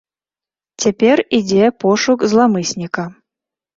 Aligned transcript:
Цяпер 0.85 1.21
ідзе 1.39 1.65
пошук 1.85 2.19
зламысніка. 2.33 3.03